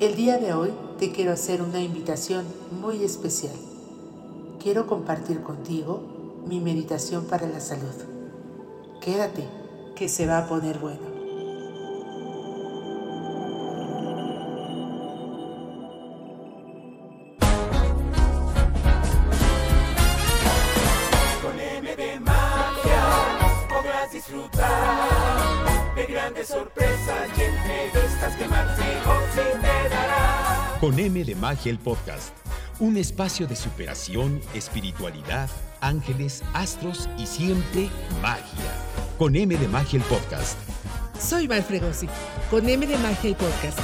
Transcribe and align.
El 0.00 0.14
día 0.14 0.38
de 0.38 0.52
hoy 0.52 0.70
te 1.00 1.10
quiero 1.10 1.32
hacer 1.32 1.60
una 1.60 1.80
invitación 1.80 2.44
muy 2.80 3.02
especial. 3.02 3.56
Quiero 4.62 4.86
compartir 4.86 5.42
contigo 5.42 6.00
mi 6.46 6.60
meditación 6.60 7.24
para 7.24 7.48
la 7.48 7.58
salud. 7.58 7.94
Quédate, 9.00 9.42
que 9.96 10.08
se 10.08 10.28
va 10.28 10.38
a 10.38 10.48
poner 10.48 10.78
bueno. 10.78 11.07
Con 30.88 30.98
M 30.98 31.22
de 31.22 31.34
Magia 31.34 31.70
el 31.70 31.78
podcast. 31.78 32.34
Un 32.78 32.96
espacio 32.96 33.46
de 33.46 33.54
superación, 33.54 34.40
espiritualidad, 34.54 35.50
ángeles, 35.82 36.42
astros 36.54 37.10
y 37.18 37.26
siempre 37.26 37.90
magia. 38.22 38.72
Con 39.18 39.36
M 39.36 39.54
de 39.54 39.68
Magia 39.68 39.98
el 39.98 40.04
podcast. 40.06 40.56
Soy 41.20 41.46
Val 41.46 41.62
Fregosi, 41.62 42.08
con 42.50 42.66
M 42.66 42.86
de 42.86 42.96
Magia 42.96 43.28
y 43.28 43.34
Podcast. 43.34 43.78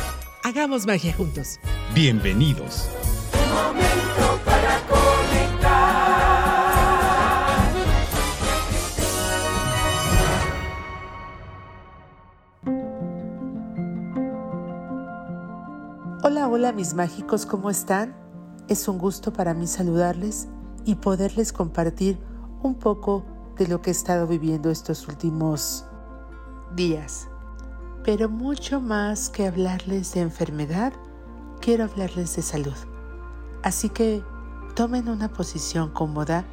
Hagamos 0.45 0.87
magia 0.87 1.13
juntos. 1.13 1.61
Bienvenidos. 1.95 2.89
Hola, 16.65 16.73
mis 16.73 16.95
mágicos, 16.95 17.45
¿cómo 17.45 17.69
están? 17.69 18.17
Es 18.69 18.89
un 18.89 18.97
gusto 18.97 19.35
para 19.35 19.53
mí 19.53 19.67
saludarles 19.67 20.49
y 20.87 20.95
poderles 20.95 21.53
compartir 21.53 22.19
un 22.63 22.75
poco 22.75 23.23
de 23.59 23.69
lo 23.69 23.83
que 23.83 23.91
he 23.91 23.93
estado 23.93 24.27
viviendo 24.27 24.71
estos 24.71 25.07
últimos 25.07 25.85
días. 26.75 27.29
Pero 28.03 28.31
mucho 28.31 28.81
más 28.81 29.29
que 29.29 29.47
hablarles 29.47 30.15
de 30.15 30.23
enfermedad, 30.23 30.95
quiero 31.61 31.85
hablarles 31.85 32.35
de 32.35 32.41
salud. 32.41 32.77
Así 33.63 33.91
que 33.91 34.23
tomen 34.75 35.11
una 35.11 35.29
posición 35.29 35.91
cómoda 35.91 36.47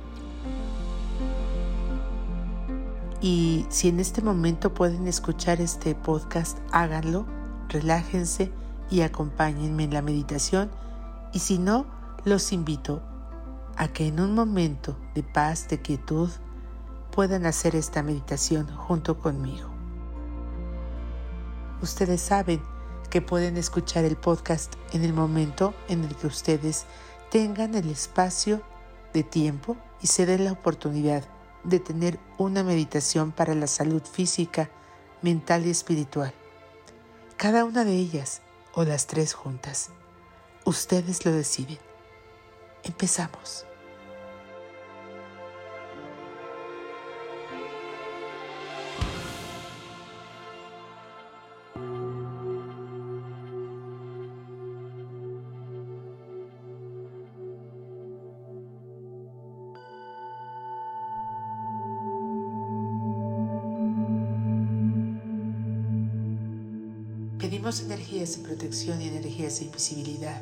y 3.21 3.65
si 3.69 3.87
en 3.87 4.01
este 4.01 4.21
momento 4.21 4.73
pueden 4.73 5.07
escuchar 5.07 5.61
este 5.61 5.95
podcast, 5.95 6.57
háganlo, 6.73 7.25
relájense 7.69 8.51
y 8.91 9.01
acompáñenme 9.01 9.85
en 9.85 9.93
la 9.93 10.03
meditación 10.03 10.69
y 11.33 11.39
si 11.39 11.57
no, 11.57 11.85
los 12.25 12.51
invito 12.51 13.01
a 13.77 13.87
que 13.87 14.05
en 14.05 14.19
un 14.19 14.35
momento 14.35 14.97
de 15.15 15.23
paz, 15.23 15.67
de 15.69 15.81
quietud, 15.81 16.29
puedan 17.11 17.45
hacer 17.45 17.75
esta 17.75 18.03
meditación 18.03 18.67
junto 18.67 19.17
conmigo. 19.17 19.69
Ustedes 21.81 22.21
saben 22.21 22.61
que 23.09 23.21
pueden 23.21 23.57
escuchar 23.57 24.05
el 24.05 24.17
podcast 24.17 24.75
en 24.93 25.03
el 25.03 25.13
momento 25.13 25.73
en 25.87 26.03
el 26.03 26.15
que 26.15 26.27
ustedes 26.27 26.85
tengan 27.31 27.73
el 27.75 27.89
espacio 27.89 28.61
de 29.13 29.23
tiempo 29.23 29.77
y 30.01 30.07
se 30.07 30.25
den 30.25 30.45
la 30.45 30.51
oportunidad 30.51 31.23
de 31.63 31.79
tener 31.79 32.19
una 32.37 32.63
meditación 32.63 33.31
para 33.31 33.55
la 33.55 33.67
salud 33.67 34.03
física, 34.03 34.69
mental 35.21 35.65
y 35.65 35.69
espiritual. 35.69 36.33
Cada 37.37 37.65
una 37.65 37.83
de 37.83 37.95
ellas 37.95 38.41
o 38.73 38.83
las 38.83 39.07
tres 39.07 39.33
juntas. 39.33 39.89
Ustedes 40.65 41.25
lo 41.25 41.31
deciden. 41.31 41.79
Empezamos. 42.83 43.65
Energías 67.79 68.35
de 68.35 68.43
protección 68.43 69.01
y 69.01 69.07
energías 69.07 69.59
de 69.59 69.65
invisibilidad. 69.65 70.41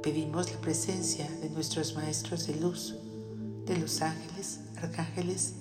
Pedimos 0.00 0.52
la 0.52 0.60
presencia 0.60 1.28
de 1.42 1.50
nuestros 1.50 1.96
maestros 1.96 2.46
de 2.46 2.54
luz, 2.54 2.94
de 3.66 3.76
los 3.76 4.00
ángeles, 4.00 4.60
arcángeles 4.76 5.54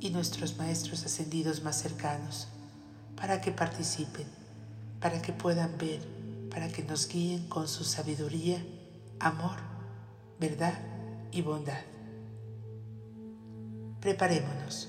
y 0.00 0.08
nuestros 0.08 0.56
maestros 0.56 1.04
ascendidos 1.04 1.62
más 1.62 1.78
cercanos, 1.78 2.48
para 3.16 3.42
que 3.42 3.52
participen, 3.52 4.26
para 4.98 5.20
que 5.20 5.34
puedan 5.34 5.76
ver, 5.76 6.00
para 6.50 6.68
que 6.68 6.82
nos 6.82 7.06
guíen 7.06 7.46
con 7.48 7.68
su 7.68 7.84
sabiduría, 7.84 8.64
amor, 9.20 9.58
verdad 10.40 10.80
y 11.32 11.42
bondad. 11.42 11.82
Preparémonos. 14.00 14.88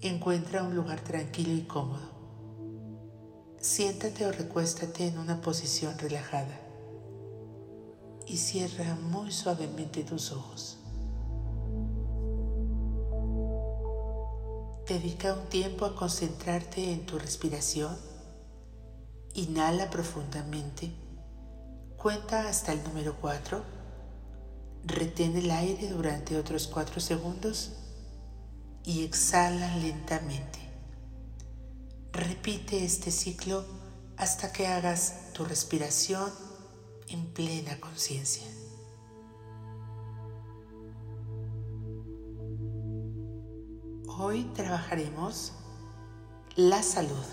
Encuentra 0.00 0.62
un 0.62 0.74
lugar 0.74 1.00
tranquilo 1.00 1.52
y 1.52 1.62
cómodo. 1.62 2.11
Siéntate 3.62 4.26
o 4.26 4.32
recuéstate 4.32 5.06
en 5.06 5.18
una 5.20 5.40
posición 5.40 5.96
relajada 5.96 6.58
y 8.26 8.36
cierra 8.36 8.96
muy 8.96 9.30
suavemente 9.30 10.02
tus 10.02 10.32
ojos. 10.32 10.78
Dedica 14.88 15.34
un 15.34 15.48
tiempo 15.48 15.84
a 15.84 15.94
concentrarte 15.94 16.92
en 16.92 17.06
tu 17.06 17.20
respiración. 17.20 17.96
Inhala 19.34 19.90
profundamente. 19.90 20.90
Cuenta 21.96 22.48
hasta 22.48 22.72
el 22.72 22.82
número 22.82 23.14
4. 23.20 23.62
Retén 24.86 25.36
el 25.36 25.52
aire 25.52 25.86
durante 25.86 26.36
otros 26.36 26.66
4 26.66 27.00
segundos 27.00 27.74
y 28.84 29.04
exhala 29.04 29.76
lentamente. 29.76 30.61
Repite 32.12 32.84
este 32.84 33.10
ciclo 33.10 33.64
hasta 34.18 34.52
que 34.52 34.66
hagas 34.66 35.32
tu 35.32 35.46
respiración 35.46 36.30
en 37.08 37.26
plena 37.32 37.80
conciencia. 37.80 38.46
Hoy 44.18 44.44
trabajaremos 44.54 45.54
la 46.56 46.82
salud. 46.82 47.24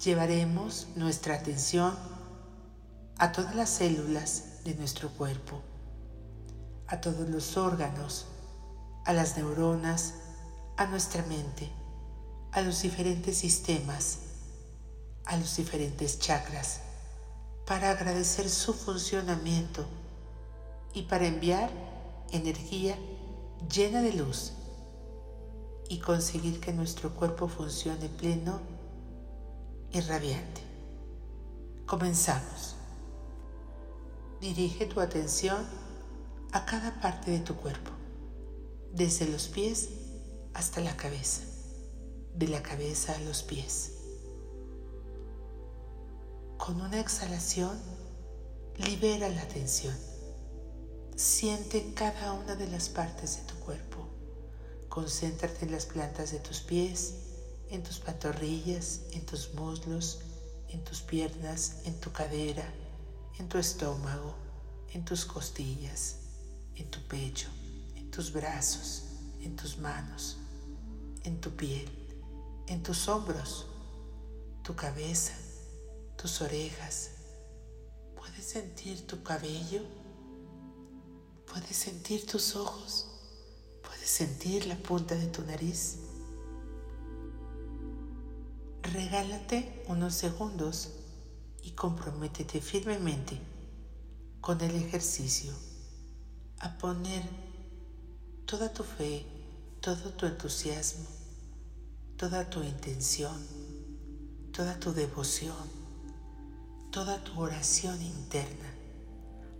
Llevaremos 0.00 0.86
nuestra 0.94 1.34
atención 1.34 1.92
a 3.18 3.32
todas 3.32 3.56
las 3.56 3.68
células 3.68 4.62
de 4.62 4.76
nuestro 4.76 5.08
cuerpo, 5.10 5.60
a 6.86 7.00
todos 7.00 7.28
los 7.28 7.56
órganos, 7.56 8.26
a 9.04 9.12
las 9.12 9.36
neuronas, 9.36 10.14
a 10.76 10.86
nuestra 10.86 11.24
mente 11.24 11.68
a 12.56 12.62
los 12.62 12.80
diferentes 12.80 13.36
sistemas, 13.36 14.20
a 15.26 15.36
los 15.36 15.58
diferentes 15.58 16.18
chakras, 16.18 16.80
para 17.66 17.90
agradecer 17.90 18.48
su 18.48 18.72
funcionamiento 18.72 19.84
y 20.94 21.02
para 21.02 21.26
enviar 21.26 21.68
energía 22.32 22.96
llena 23.70 24.00
de 24.00 24.14
luz 24.14 24.54
y 25.90 25.98
conseguir 25.98 26.58
que 26.58 26.72
nuestro 26.72 27.14
cuerpo 27.14 27.46
funcione 27.46 28.08
pleno 28.08 28.58
y 29.92 30.00
radiante. 30.00 30.62
Comenzamos. 31.84 32.74
Dirige 34.40 34.86
tu 34.86 35.00
atención 35.00 35.62
a 36.52 36.64
cada 36.64 37.02
parte 37.02 37.32
de 37.32 37.40
tu 37.40 37.54
cuerpo, 37.54 37.90
desde 38.94 39.28
los 39.28 39.48
pies 39.48 39.90
hasta 40.54 40.80
la 40.80 40.96
cabeza 40.96 41.55
de 42.36 42.48
la 42.48 42.62
cabeza 42.62 43.14
a 43.14 43.18
los 43.20 43.42
pies. 43.42 43.92
Con 46.58 46.80
una 46.82 47.00
exhalación, 47.00 47.80
libera 48.76 49.30
la 49.30 49.48
tensión. 49.48 49.96
Siente 51.16 51.94
cada 51.94 52.32
una 52.32 52.54
de 52.54 52.68
las 52.68 52.90
partes 52.90 53.38
de 53.38 53.42
tu 53.44 53.54
cuerpo. 53.60 54.06
Concéntrate 54.90 55.64
en 55.64 55.72
las 55.72 55.86
plantas 55.86 56.30
de 56.30 56.38
tus 56.40 56.60
pies, 56.60 57.14
en 57.70 57.82
tus 57.82 58.00
pantorrillas, 58.00 59.00
en 59.12 59.24
tus 59.24 59.54
muslos, 59.54 60.20
en 60.68 60.84
tus 60.84 61.00
piernas, 61.00 61.76
en 61.84 61.98
tu 62.00 62.12
cadera, 62.12 62.70
en 63.38 63.48
tu 63.48 63.56
estómago, 63.56 64.34
en 64.92 65.06
tus 65.06 65.24
costillas, 65.24 66.16
en 66.74 66.90
tu 66.90 67.00
pecho, 67.08 67.48
en 67.94 68.10
tus 68.10 68.30
brazos, 68.30 69.04
en 69.40 69.56
tus 69.56 69.78
manos, 69.78 70.36
en 71.24 71.40
tu 71.40 71.50
piel 71.56 71.95
en 72.66 72.82
tus 72.82 73.08
hombros, 73.08 73.66
tu 74.62 74.74
cabeza, 74.74 75.32
tus 76.16 76.40
orejas, 76.40 77.16
Puedes 78.36 78.50
sentir 78.50 79.06
tu 79.06 79.22
cabello, 79.22 79.80
puedes 81.50 81.74
sentir 81.74 82.26
tus 82.26 82.54
ojos, 82.54 83.06
puedes 83.82 84.10
sentir 84.10 84.66
la 84.66 84.76
punta 84.76 85.14
de 85.14 85.28
tu 85.28 85.40
nariz. 85.42 85.98
Regálate 88.82 89.84
unos 89.88 90.14
segundos 90.14 90.90
y 91.62 91.70
comprométete 91.70 92.60
firmemente 92.60 93.40
con 94.42 94.60
el 94.60 94.74
ejercicio 94.76 95.54
a 96.58 96.76
poner 96.76 97.22
toda 98.44 98.70
tu 98.70 98.82
fe, 98.82 99.24
todo 99.80 100.10
tu 100.10 100.26
entusiasmo, 100.26 101.06
toda 102.16 102.48
tu 102.48 102.62
intención, 102.62 103.36
toda 104.50 104.80
tu 104.80 104.94
devoción, 104.94 105.54
toda 106.90 107.22
tu 107.22 107.38
oración 107.38 108.00
interna 108.00 108.72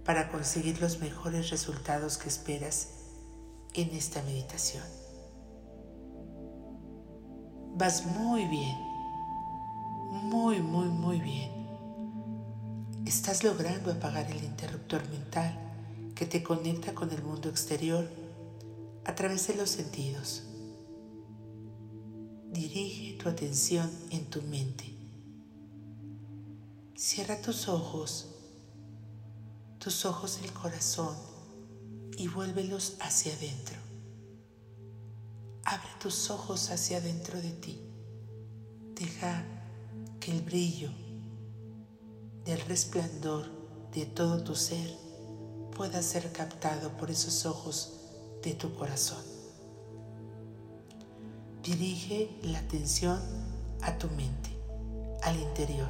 para 0.07 0.31
conseguir 0.31 0.81
los 0.81 1.01
mejores 1.01 1.51
resultados 1.51 2.17
que 2.17 2.29
esperas 2.29 2.89
en 3.75 3.91
esta 3.91 4.23
meditación. 4.23 4.85
Vas 7.75 8.07
muy 8.07 8.47
bien, 8.47 8.77
muy, 10.13 10.63
muy, 10.63 10.89
muy 10.89 11.21
bien. 11.21 11.51
Estás 13.05 13.45
logrando 13.45 13.93
apagar 13.93 14.31
el 14.31 14.43
interruptor 14.43 15.07
mental 15.11 15.59
que 16.15 16.25
te 16.25 16.43
conecta 16.43 16.95
con 16.95 17.11
el 17.11 17.23
mundo 17.23 17.51
exterior 17.51 18.09
a 19.05 19.15
través 19.15 19.47
de 19.47 19.57
los 19.57 19.69
sentidos. 19.69 20.46
Dirige 22.53 23.19
tu 23.23 23.29
atención 23.29 23.91
en 24.11 24.27
tu 24.27 24.41
mente. 24.43 24.85
Cierra 26.97 27.41
tus 27.43 27.69
ojos, 27.69 28.29
tus 29.79 30.05
ojos 30.07 30.41
del 30.41 30.53
corazón 30.53 31.15
y 32.17 32.29
vuélvelos 32.29 32.97
hacia 33.01 33.35
adentro. 33.35 33.77
Abre 35.65 35.89
tus 36.01 36.31
ojos 36.31 36.71
hacia 36.71 36.99
adentro 36.99 37.41
de 37.43 37.51
ti. 37.51 37.81
Deja 38.95 39.45
que 40.21 40.31
el 40.31 40.43
brillo 40.43 40.91
del 42.45 42.61
resplandor 42.63 43.51
de 43.93 44.07
todo 44.07 44.43
tu 44.43 44.55
ser 44.55 44.97
pueda 45.77 46.03
ser 46.03 46.33
captado 46.33 46.97
por 46.97 47.11
esos 47.11 47.45
ojos 47.45 48.01
de 48.43 48.55
tu 48.55 48.73
corazón. 48.75 49.36
Dirige 51.67 52.31
la 52.45 52.61
atención 52.61 53.19
a 53.83 53.99
tu 53.99 54.07
mente, 54.11 54.51
al 55.25 55.35
interior, 55.35 55.89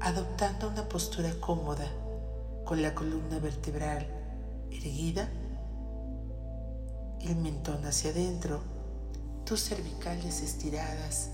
adoptando 0.00 0.68
una 0.68 0.88
postura 0.88 1.30
cómoda 1.38 1.86
con 2.64 2.80
la 2.80 2.94
columna 2.94 3.40
vertebral 3.40 4.06
erguida, 4.70 5.28
el 7.20 7.36
mentón 7.36 7.84
hacia 7.84 8.10
adentro, 8.10 8.62
tus 9.44 9.64
cervicales 9.64 10.40
estiradas 10.40 11.28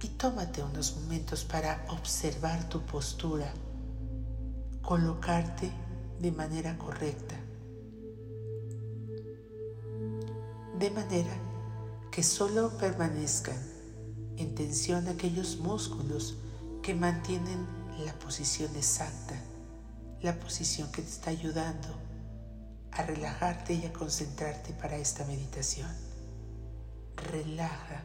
y 0.00 0.08
tómate 0.10 0.62
unos 0.62 0.96
momentos 0.98 1.42
para 1.42 1.84
observar 1.88 2.68
tu 2.68 2.82
postura 2.82 3.52
colocarte 4.82 5.72
de 6.20 6.30
manera 6.30 6.78
correcta, 6.78 7.34
de 10.78 10.90
manera 10.92 11.45
que 12.16 12.22
solo 12.22 12.70
permanezcan 12.78 13.62
en 14.38 14.54
tensión 14.54 15.06
aquellos 15.06 15.58
músculos 15.58 16.36
que 16.82 16.94
mantienen 16.94 17.66
la 18.06 18.14
posición 18.14 18.74
exacta, 18.74 19.38
la 20.22 20.40
posición 20.40 20.90
que 20.92 21.02
te 21.02 21.10
está 21.10 21.28
ayudando 21.28 21.88
a 22.92 23.02
relajarte 23.02 23.74
y 23.74 23.84
a 23.84 23.92
concentrarte 23.92 24.72
para 24.72 24.96
esta 24.96 25.26
meditación. 25.26 25.90
Relaja 27.16 28.02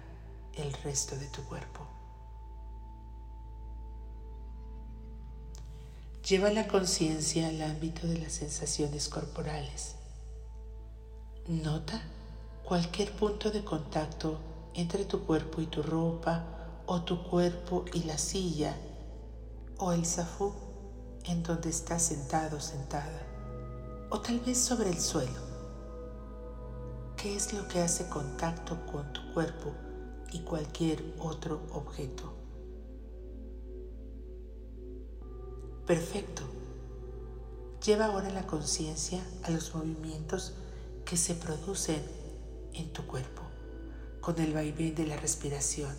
el 0.55 0.73
resto 0.83 1.15
de 1.15 1.27
tu 1.27 1.45
cuerpo. 1.45 1.87
Lleva 6.27 6.51
la 6.51 6.67
conciencia 6.67 7.47
al 7.47 7.61
ámbito 7.61 8.07
de 8.07 8.17
las 8.17 8.33
sensaciones 8.33 9.07
corporales. 9.07 9.95
Nota 11.47 12.01
cualquier 12.63 13.11
punto 13.13 13.51
de 13.51 13.63
contacto 13.63 14.39
entre 14.73 15.05
tu 15.05 15.25
cuerpo 15.25 15.61
y 15.61 15.67
tu 15.67 15.83
ropa 15.83 16.45
o 16.85 17.01
tu 17.01 17.23
cuerpo 17.23 17.85
y 17.93 18.03
la 18.03 18.17
silla 18.17 18.75
o 19.77 19.91
el 19.91 20.05
zafú 20.05 20.53
en 21.25 21.43
donde 21.43 21.69
estás 21.69 22.03
sentado 22.03 22.59
sentada 22.59 23.27
o 24.09 24.19
tal 24.19 24.39
vez 24.39 24.57
sobre 24.57 24.89
el 24.89 24.99
suelo. 24.99 25.51
¿Qué 27.15 27.35
es 27.35 27.53
lo 27.53 27.67
que 27.67 27.79
hace 27.79 28.09
contacto 28.09 28.77
con 28.91 29.13
tu 29.13 29.33
cuerpo 29.33 29.73
y 30.31 30.39
cualquier 30.39 31.03
otro 31.19 31.61
objeto? 31.71 32.33
Perfecto. 35.85 36.43
Lleva 37.85 38.05
ahora 38.05 38.29
la 38.29 38.45
conciencia 38.45 39.23
a 39.43 39.51
los 39.51 39.73
movimientos 39.73 40.53
que 41.05 41.17
se 41.17 41.35
producen 41.35 42.01
en 42.73 42.91
tu 42.93 43.05
cuerpo 43.05 43.41
con 44.21 44.39
el 44.39 44.53
vaivén 44.53 44.95
de 44.95 45.07
la 45.07 45.17
respiración. 45.17 45.95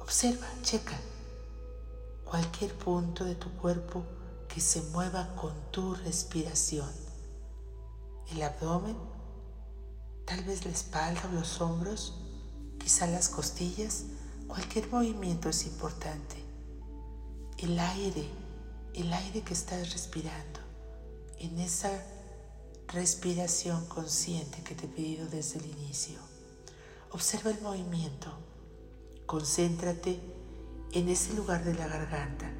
Observa, 0.00 0.46
checa 0.62 0.98
cualquier 2.24 2.72
punto 2.74 3.24
de 3.24 3.34
tu 3.34 3.50
cuerpo 3.52 4.04
que 4.48 4.60
se 4.60 4.82
mueva 4.90 5.34
con 5.36 5.52
tu 5.70 5.94
respiración. 5.94 6.90
El 8.30 8.42
abdomen, 8.42 8.96
tal 10.26 10.42
vez 10.44 10.64
la 10.64 10.72
espalda 10.72 11.22
o 11.30 11.34
los 11.34 11.60
hombros, 11.60 12.18
quizá 12.78 13.06
las 13.06 13.28
costillas, 13.28 14.04
cualquier 14.48 14.90
movimiento 14.90 15.48
es 15.48 15.66
importante 15.66 16.42
el 17.62 17.78
aire, 17.78 18.28
el 18.94 19.12
aire 19.12 19.42
que 19.42 19.54
estás 19.54 19.92
respirando, 19.92 20.58
en 21.38 21.60
esa 21.60 21.90
respiración 22.92 23.86
consciente 23.86 24.62
que 24.62 24.74
te 24.74 24.86
he 24.86 24.88
pedido 24.88 25.26
desde 25.28 25.58
el 25.58 25.66
inicio. 25.66 26.18
Observa 27.10 27.50
el 27.50 27.60
movimiento, 27.60 28.32
concéntrate 29.26 30.20
en 30.92 31.08
ese 31.08 31.34
lugar 31.34 31.64
de 31.64 31.74
la 31.74 31.86
garganta 31.86 32.50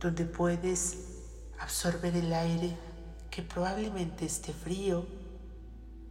donde 0.00 0.24
puedes 0.24 0.96
absorber 1.58 2.16
el 2.16 2.32
aire 2.32 2.76
que 3.30 3.42
probablemente 3.42 4.26
esté 4.26 4.52
frío 4.52 5.06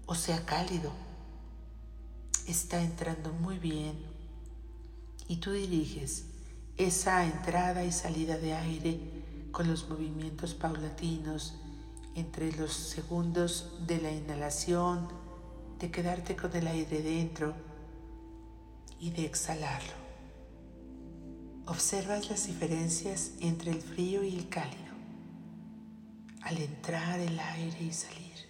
o 0.05 0.15
sea 0.15 0.45
cálido. 0.45 0.91
Está 2.47 2.81
entrando 2.81 3.31
muy 3.33 3.59
bien 3.59 3.97
y 5.27 5.37
tú 5.37 5.51
diriges 5.51 6.25
esa 6.77 7.25
entrada 7.25 7.83
y 7.83 7.91
salida 7.91 8.37
de 8.37 8.53
aire 8.53 8.99
con 9.51 9.67
los 9.67 9.89
movimientos 9.89 10.53
paulatinos 10.53 11.55
entre 12.15 12.51
los 12.53 12.73
segundos 12.73 13.71
de 13.87 14.01
la 14.01 14.11
inhalación, 14.11 15.07
de 15.79 15.91
quedarte 15.91 16.35
con 16.35 16.55
el 16.55 16.67
aire 16.67 17.01
dentro 17.01 17.53
y 18.99 19.11
de 19.11 19.25
exhalarlo. 19.25 19.93
Observas 21.65 22.29
las 22.29 22.47
diferencias 22.47 23.31
entre 23.39 23.71
el 23.71 23.81
frío 23.81 24.23
y 24.23 24.35
el 24.35 24.49
cálido. 24.49 24.89
Al 26.41 26.57
entrar 26.57 27.19
el 27.19 27.39
aire 27.39 27.83
y 27.83 27.93
salir, 27.93 28.47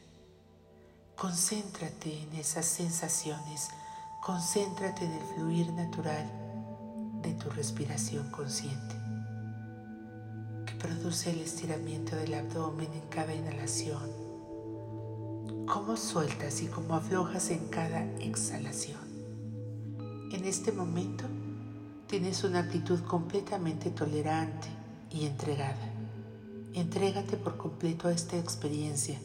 concéntrate 1.16 2.24
en 2.24 2.34
esas 2.34 2.66
sensaciones, 2.66 3.68
concéntrate 4.24 5.06
en 5.06 5.12
el 5.12 5.24
fluir 5.36 5.72
natural 5.74 6.32
de 7.22 7.34
tu 7.34 7.50
respiración 7.50 8.32
consciente, 8.32 8.96
produce 10.80 11.32
el 11.32 11.42
estiramiento 11.42 12.16
del 12.16 12.34
abdomen 12.34 12.92
en 12.94 13.08
cada 13.10 13.36
inhalación, 13.36 14.10
cómo 15.68 15.96
sueltas 15.98 16.62
y 16.62 16.68
cómo 16.68 16.96
aflojas 16.96 17.52
en 17.52 17.68
cada 17.68 18.04
exhalación. 18.20 19.00
En 20.32 20.46
este 20.46 20.72
momento 20.72 21.26
tienes 22.08 22.44
una 22.44 22.62
actitud 22.62 23.00
completamente 23.02 23.92
tolerante 23.92 24.68
y 25.12 25.26
entregada. 25.26 25.94
Entrégate 26.74 27.38
por 27.38 27.58
completo 27.58 28.08
a 28.08 28.12
esta 28.12 28.38
experiencia, 28.38 29.20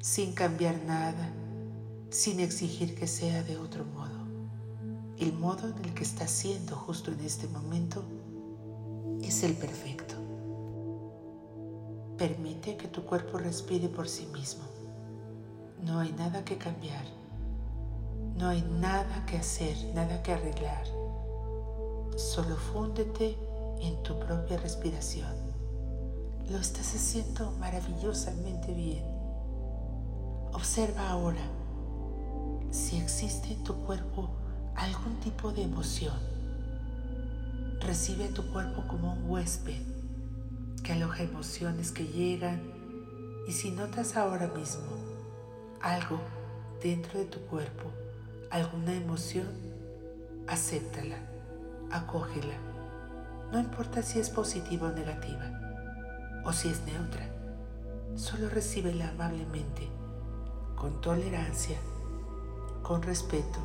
sin 0.00 0.32
cambiar 0.32 0.82
nada, 0.86 1.32
sin 2.08 2.40
exigir 2.40 2.94
que 2.94 3.06
sea 3.06 3.42
de 3.42 3.58
otro 3.58 3.84
modo 3.84 4.20
el 5.20 5.34
modo 5.34 5.68
en 5.68 5.84
el 5.84 5.92
que 5.92 6.02
estás 6.02 6.30
siendo 6.30 6.74
justo 6.74 7.12
en 7.12 7.20
este 7.20 7.46
momento 7.46 8.02
es 9.22 9.42
el 9.42 9.52
perfecto. 9.52 10.09
Permite 12.20 12.76
que 12.76 12.86
tu 12.86 13.06
cuerpo 13.06 13.38
respire 13.38 13.88
por 13.88 14.06
sí 14.06 14.26
mismo. 14.26 14.64
No 15.82 16.00
hay 16.00 16.12
nada 16.12 16.44
que 16.44 16.58
cambiar. 16.58 17.06
No 18.36 18.48
hay 18.50 18.60
nada 18.60 19.24
que 19.24 19.38
hacer, 19.38 19.74
nada 19.94 20.22
que 20.22 20.34
arreglar. 20.34 20.84
Solo 22.18 22.56
fúndete 22.56 23.38
en 23.80 24.02
tu 24.02 24.18
propia 24.18 24.58
respiración. 24.58 25.32
Lo 26.50 26.58
estás 26.58 26.94
haciendo 26.94 27.52
maravillosamente 27.52 28.74
bien. 28.74 29.04
Observa 30.52 31.08
ahora 31.08 31.48
si 32.70 32.98
existe 32.98 33.54
en 33.54 33.64
tu 33.64 33.76
cuerpo 33.86 34.28
algún 34.76 35.18
tipo 35.20 35.52
de 35.52 35.62
emoción. 35.62 36.18
Recibe 37.80 38.26
a 38.26 38.34
tu 38.34 38.52
cuerpo 38.52 38.82
como 38.86 39.14
un 39.14 39.30
huésped 39.30 39.89
aloja 40.90 41.22
emociones 41.22 41.92
que 41.92 42.06
llegan 42.06 42.60
y 43.46 43.52
si 43.52 43.70
notas 43.70 44.16
ahora 44.16 44.48
mismo 44.48 44.86
algo 45.80 46.20
dentro 46.82 47.18
de 47.18 47.24
tu 47.24 47.40
cuerpo, 47.46 47.90
alguna 48.50 48.94
emoción, 48.94 49.48
acéptala, 50.46 51.16
acógela. 51.90 52.54
No 53.52 53.58
importa 53.58 54.02
si 54.02 54.18
es 54.20 54.30
positiva 54.30 54.88
o 54.88 54.92
negativa 54.92 55.50
o 56.44 56.52
si 56.52 56.68
es 56.68 56.80
neutra, 56.84 57.28
solo 58.16 58.48
recíbela 58.48 59.08
amablemente, 59.10 59.88
con 60.76 61.00
tolerancia, 61.00 61.78
con 62.82 63.02
respeto 63.02 63.58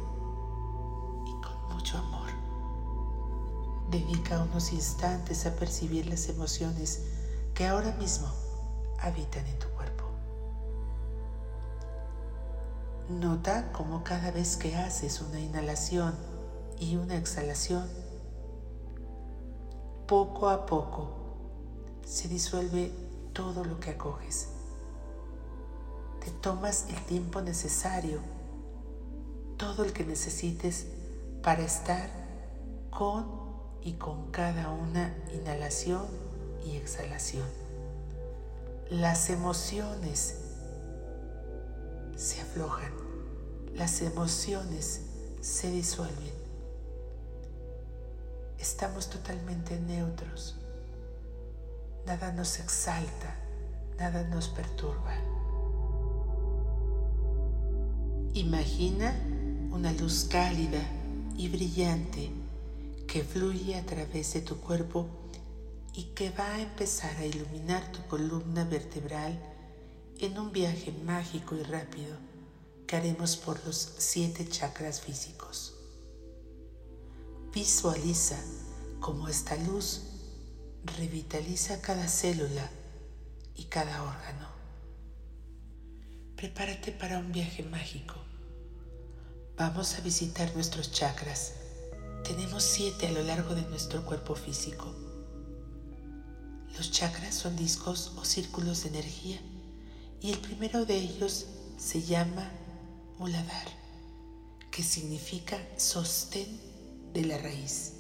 y 1.26 1.42
con 1.42 1.76
mucho 1.76 1.98
amor. 1.98 2.30
Dedica 3.90 4.42
unos 4.42 4.74
instantes 4.74 5.46
a 5.46 5.56
percibir 5.56 6.08
las 6.08 6.28
emociones 6.30 7.15
que 7.56 7.66
ahora 7.66 7.94
mismo 7.94 8.28
habitan 9.00 9.48
en 9.48 9.58
tu 9.58 9.70
cuerpo. 9.70 10.04
Nota 13.10 13.72
cómo 13.72 14.04
cada 14.04 14.30
vez 14.32 14.58
que 14.58 14.76
haces 14.76 15.22
una 15.22 15.40
inhalación 15.40 16.14
y 16.78 16.98
una 16.98 17.16
exhalación, 17.16 17.88
poco 20.06 20.50
a 20.50 20.66
poco 20.66 21.14
se 22.06 22.28
disuelve 22.28 22.92
todo 23.32 23.64
lo 23.64 23.80
que 23.80 23.92
acoges. 23.92 24.50
Te 26.24 26.32
tomas 26.32 26.88
el 26.90 27.02
tiempo 27.06 27.42
necesario, 27.42 28.20
todo 29.58 29.86
el 29.86 29.94
que 29.94 30.04
necesites 30.04 30.88
para 31.42 31.62
estar 31.64 32.10
con 32.90 33.46
y 33.82 33.94
con 33.94 34.32
cada 34.32 34.72
una 34.72 35.16
inhalación 35.34 36.35
y 36.66 36.76
exhalación. 36.78 37.48
Las 38.90 39.30
emociones 39.30 40.36
se 42.16 42.42
aflojan, 42.42 42.92
las 43.74 44.02
emociones 44.02 45.02
se 45.42 45.72
disuelven. 45.72 46.34
Estamos 48.60 49.10
totalmente 49.10 49.80
neutros. 49.80 50.56
Nada 52.06 52.32
nos 52.32 52.60
exalta, 52.60 53.36
nada 53.98 54.24
nos 54.28 54.48
perturba. 54.50 55.16
Imagina 58.34 59.14
una 59.72 59.92
luz 59.94 60.28
cálida 60.30 60.84
y 61.38 61.50
brillante 61.50 62.32
que 63.08 63.24
fluye 63.24 63.76
a 63.76 63.86
través 63.86 64.34
de 64.34 64.42
tu 64.42 64.58
cuerpo 64.60 65.08
y 65.96 66.04
que 66.14 66.30
va 66.30 66.56
a 66.56 66.62
empezar 66.62 67.16
a 67.18 67.26
iluminar 67.26 67.90
tu 67.92 68.06
columna 68.08 68.66
vertebral 68.66 69.40
en 70.20 70.38
un 70.38 70.52
viaje 70.52 70.92
mágico 70.92 71.56
y 71.56 71.64
rápido 71.64 72.18
que 72.86 72.98
haremos 72.98 73.38
por 73.38 73.66
los 73.66 73.94
siete 73.98 74.48
chakras 74.48 75.00
físicos. 75.00 75.74
Visualiza 77.54 78.38
cómo 79.00 79.30
esta 79.30 79.56
luz 79.56 80.02
revitaliza 80.98 81.82
cada 81.82 82.08
célula 82.10 82.70
y 83.56 83.66
cada 83.66 84.04
órgano. 84.04 84.50
Prepárate 86.36 86.92
para 86.92 87.20
un 87.20 87.32
viaje 87.32 87.64
mágico. 87.64 88.16
Vamos 89.58 89.96
a 89.96 90.02
visitar 90.02 90.54
nuestros 90.54 90.92
chakras. 90.92 91.54
Tenemos 92.26 92.64
siete 92.64 93.08
a 93.08 93.12
lo 93.12 93.24
largo 93.24 93.56
de 93.56 93.62
nuestro 93.62 94.06
cuerpo 94.06 94.36
físico. 94.36 95.05
Los 96.78 96.92
chakras 96.92 97.34
son 97.34 97.56
discos 97.56 98.12
o 98.18 98.26
círculos 98.26 98.84
de 98.84 98.90
energía 98.90 99.40
y 100.22 100.32
el 100.32 100.40
primero 100.40 100.86
de 100.86 100.98
ellos 100.98 101.46
se 101.78 102.02
llama 102.02 102.52
Muladhar, 103.18 103.68
que 104.72 104.84
significa 104.84 105.58
sostén 105.78 106.60
de 107.14 107.24
la 107.26 107.38
raíz. 107.38 107.94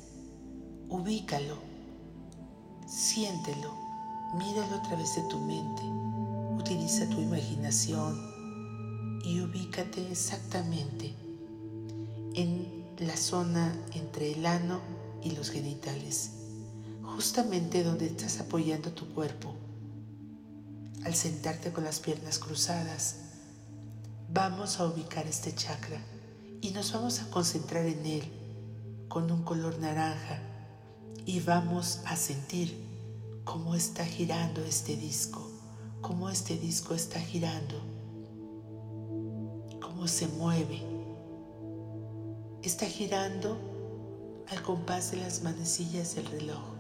Ubícalo, 0.90 1.58
siéntelo, 2.86 3.74
míralo 4.38 4.76
a 4.76 4.82
través 4.82 5.16
de 5.16 5.22
tu 5.30 5.40
mente, 5.40 5.82
utiliza 6.62 7.08
tu 7.10 7.22
imaginación 7.22 8.36
y 9.24 9.40
ubícate 9.40 10.12
exactamente 10.12 11.14
en 12.34 12.86
la 13.00 13.16
zona 13.16 13.74
entre 13.94 14.34
el 14.34 14.46
ano 14.46 14.82
y 15.24 15.32
los 15.32 15.50
genitales, 15.50 16.32
justamente 17.06 17.84
donde 17.84 18.08
estás 18.08 18.40
apoyando 18.40 18.92
tu 18.92 19.08
cuerpo 19.14 19.54
al 21.06 21.14
sentarte 21.14 21.72
con 21.72 21.84
las 21.84 22.00
piernas 22.00 22.40
cruzadas, 22.40 23.18
vamos 24.30 24.80
a 24.80 24.86
ubicar 24.86 25.28
este 25.28 25.54
chakra 25.54 26.00
y 26.62 26.72
nos 26.72 26.92
vamos 26.94 27.22
a 27.22 27.30
concentrar 27.30 27.86
en 27.86 28.06
él 28.06 28.24
con 29.08 29.32
un 29.32 29.44
color 29.44 29.78
naranja 29.80 30.40
y 31.26 31.40
vamos 31.42 32.02
a 32.06 32.16
sentir 32.16 32.76
cómo 33.44 33.76
está 33.76 34.04
girando 34.04 34.64
este 34.64 34.98
disco, 34.98 35.48
cómo 36.02 36.30
este 36.30 36.58
disco 36.58 36.96
está 36.96 37.20
girando, 37.20 37.76
cómo 39.80 40.08
se 40.08 40.28
mueve. 40.28 40.82
Está 42.64 42.88
girando 42.88 43.58
al 44.50 44.64
compás 44.64 45.12
de 45.12 45.18
las 45.18 45.44
manecillas 45.44 46.16
del 46.16 46.26
reloj 46.26 46.75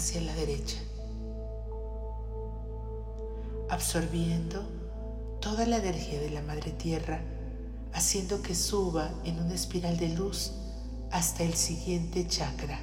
hacia 0.00 0.22
la 0.22 0.34
derecha 0.34 0.78
absorbiendo 3.68 4.62
toda 5.40 5.66
la 5.66 5.76
energía 5.76 6.18
de 6.20 6.30
la 6.30 6.42
Madre 6.42 6.72
Tierra, 6.72 7.22
haciendo 7.92 8.42
que 8.42 8.54
suba 8.54 9.10
en 9.24 9.38
una 9.38 9.54
espiral 9.54 9.98
de 9.98 10.08
luz 10.08 10.52
hasta 11.10 11.44
el 11.44 11.54
siguiente 11.54 12.26
chakra, 12.26 12.80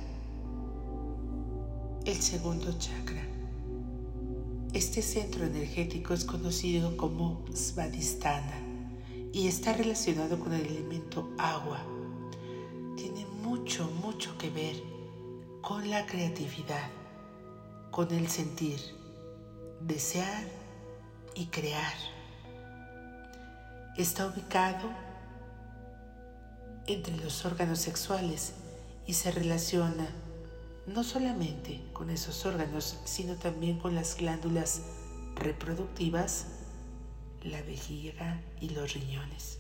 el 2.06 2.22
segundo 2.22 2.72
chakra. 2.78 3.24
Este 4.74 5.02
centro 5.02 5.44
energético 5.44 6.14
es 6.14 6.24
conocido 6.24 6.96
como 6.98 7.44
Svadhisthana 7.52 8.62
y 9.34 9.48
está 9.48 9.74
relacionado 9.74 10.40
con 10.40 10.54
el 10.54 10.66
elemento 10.68 11.32
agua. 11.38 11.80
Tiene 12.96 13.26
mucho, 13.44 13.90
mucho 14.04 14.38
que 14.38 14.52
ver 14.52 14.76
con 15.62 15.90
la 15.90 16.06
creatividad, 16.06 16.90
con 17.98 18.14
el 18.14 18.30
sentir, 18.30 18.80
desear 19.82 20.44
y 21.34 21.48
crear. 21.48 21.96
Está 23.98 24.28
ubicado 24.28 24.88
entre 26.86 27.18
los 27.18 27.44
órganos 27.44 27.80
sexuales 27.80 28.54
y 29.08 29.16
se 29.16 29.32
relaciona 29.32 30.08
no 30.86 31.04
solamente 31.04 31.82
con 31.92 32.12
esos 32.12 32.46
órganos, 32.46 33.00
sino 33.06 33.34
también 33.34 33.80
con 33.80 33.96
las 33.96 34.16
glándulas 34.16 34.84
reproductivas, 35.34 36.46
la 37.42 37.64
vejiga 37.64 38.44
y 38.62 38.70
los 38.70 38.94
riñones. 38.94 39.58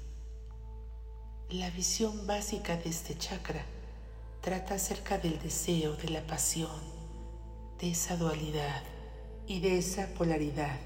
La 1.49 1.71
visión 1.71 2.27
básica 2.27 2.77
de 2.77 2.91
este 2.91 3.17
chakra 3.17 3.65
trata 4.41 4.75
acerca 4.75 5.17
del 5.17 5.39
deseo, 5.39 5.95
de 5.95 6.09
la 6.09 6.21
pasión, 6.27 6.96
de 7.79 7.91
esa 7.91 8.17
dualidad 8.17 8.81
y 9.45 9.59
de 9.59 9.77
esa 9.77 10.07
polaridad 10.15 10.77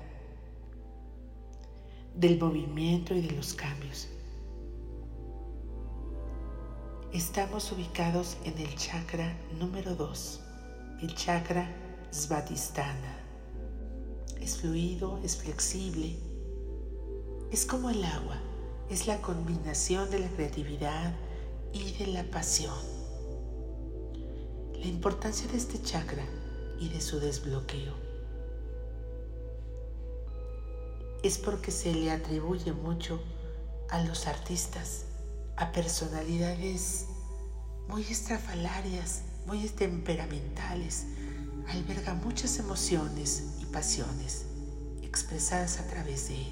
del 2.16 2.38
movimiento 2.38 3.16
y 3.16 3.22
de 3.22 3.32
los 3.32 3.54
cambios. 3.54 4.10
Estamos 7.14 7.72
ubicados 7.72 8.38
en 8.44 8.58
el 8.58 8.76
chakra 8.76 9.38
número 9.58 9.96
2, 9.96 10.42
el 11.02 11.16
chakra 11.16 11.70
Svadhisthana. 12.12 13.20
Es 14.42 14.58
fluido, 14.58 15.20
es 15.24 15.38
flexible, 15.38 16.18
es 17.52 17.66
como 17.66 17.90
el 17.90 18.04
agua, 18.04 18.38
es 18.90 19.08
la 19.08 19.22
combinación 19.22 20.10
de 20.10 20.20
la 20.20 20.28
creatividad 20.30 21.14
y 21.72 21.94
de 21.94 22.08
la 22.08 22.24
pasión. 22.24 22.76
La 24.74 24.88
importancia 24.88 25.48
de 25.50 25.58
este 25.58 25.82
chakra 25.82 26.26
y 26.82 26.90
de 26.90 27.00
su 27.00 27.22
desbloqueo 27.22 28.12
es 31.24 31.38
porque 31.38 31.72
se 31.72 31.94
le 31.94 32.12
atribuye 32.12 32.74
mucho 32.74 33.22
a 33.90 34.04
los 34.04 34.28
artistas, 34.28 35.06
a 35.56 35.72
personalidades 35.72 37.06
muy 37.88 38.02
estrafalarias 38.02 39.22
muy 39.46 39.68
temperamentales, 39.70 41.06
alberga 41.68 42.14
muchas 42.14 42.58
emociones 42.60 43.56
y 43.60 43.66
pasiones 43.66 44.46
expresadas 45.02 45.80
a 45.80 45.88
través 45.88 46.30
de 46.30 46.36
él. 46.36 46.52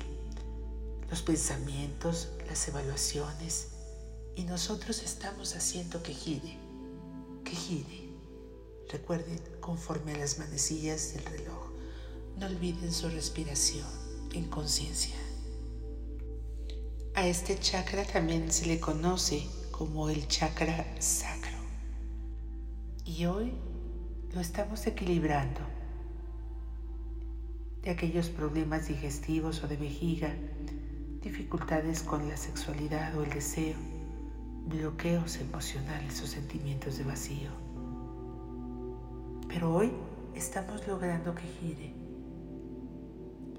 Los 1.09 1.21
pensamientos, 1.21 2.29
las 2.47 2.67
evaluaciones, 2.67 3.69
y 4.35 4.43
nosotros 4.43 5.01
estamos 5.03 5.55
haciendo 5.55 6.01
que 6.03 6.13
gire, 6.13 6.57
que 7.43 7.51
gire. 7.51 8.08
Recuerden, 8.91 9.39
conforme 9.59 10.13
a 10.13 10.17
las 10.17 10.39
manecillas 10.39 11.13
del 11.13 11.23
reloj, 11.25 11.69
no 12.37 12.47
olviden 12.47 12.91
su 12.91 13.07
respiración 13.07 13.85
en 14.33 14.45
conciencia. 14.45 15.15
A 17.13 17.27
este 17.27 17.59
chakra 17.59 18.03
también 18.03 18.51
se 18.51 18.65
le 18.65 18.79
conoce 18.79 19.47
como 19.69 20.09
el 20.09 20.27
chakra 20.27 20.99
sacro. 20.99 21.57
Y 23.05 23.25
hoy 23.25 23.53
lo 24.33 24.41
estamos 24.41 24.87
equilibrando 24.87 25.61
de 27.83 27.91
aquellos 27.91 28.29
problemas 28.29 28.87
digestivos 28.87 29.63
o 29.63 29.67
de 29.67 29.77
vejiga, 29.77 30.33
dificultades 31.21 32.01
con 32.01 32.27
la 32.27 32.37
sexualidad 32.37 33.15
o 33.17 33.23
el 33.23 33.29
deseo, 33.29 33.77
bloqueos 34.65 35.37
emocionales 35.37 36.21
o 36.23 36.27
sentimientos 36.27 36.97
de 36.97 37.03
vacío. 37.03 37.68
Pero 39.49 39.73
hoy 39.73 39.91
estamos 40.35 40.87
logrando 40.87 41.33
que 41.33 41.41
gire 41.41 41.91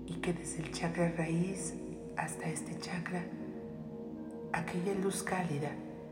y 0.06 0.20
que 0.20 0.32
desde 0.32 0.62
el 0.62 0.72
chakra 0.72 1.12
raíz 1.18 1.74
hasta 2.16 2.48
este 2.48 2.78
chakra, 2.78 3.24
aquella 4.52 4.94
luz 4.94 5.24
cálida 5.24 5.70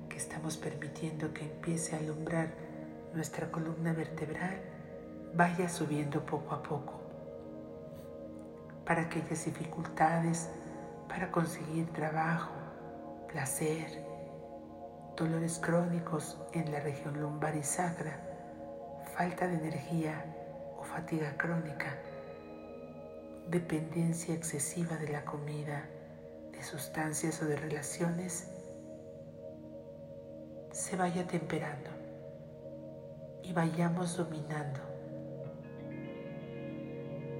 que 0.09 0.17
estamos 0.17 0.57
permitiendo 0.57 1.33
que 1.33 1.45
empiece 1.45 1.95
a 1.95 2.01
alumbrar 2.01 2.53
nuestra 3.15 3.53
columna 3.53 3.93
vertebral 3.93 4.61
vaya 5.35 5.69
subiendo 5.69 6.27
poco 6.27 6.57
a 6.57 6.63
poco. 6.63 7.01
Para 8.85 9.03
aquellas 9.03 9.45
dificultades, 9.45 10.51
para 11.09 11.31
conseguir 11.31 11.87
trabajo, 11.93 12.51
placer, 13.29 14.05
dolores 15.17 15.61
crónicos 15.61 16.37
en 16.53 16.73
la 16.73 16.81
región 16.81 17.21
lumbar 17.21 17.55
y 17.55 17.63
sacra, 17.63 18.28
falta 19.19 19.49
de 19.49 19.57
energía 19.57 20.15
o 20.79 20.85
fatiga 20.85 21.37
crónica, 21.37 21.99
dependencia 23.49 24.33
excesiva 24.33 24.97
de 24.97 25.09
la 25.09 25.25
comida, 25.25 25.89
de 26.53 26.63
sustancias 26.63 27.43
o 27.43 27.47
de 27.47 27.57
relaciones, 27.57 28.49
se 30.71 30.95
vaya 30.95 31.27
temperando 31.27 31.91
y 33.43 33.53
vayamos 33.53 34.17
dominando 34.17 34.79